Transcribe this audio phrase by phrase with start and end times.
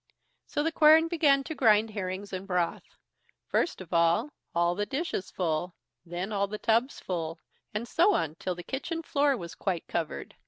[0.47, 2.81] So the quern began to grind herrings and broth;
[3.45, 5.75] first of all, all the dishes full,
[6.07, 7.37] then all the tubs full,
[7.71, 10.33] and so on till the kitchen floor was quite covered.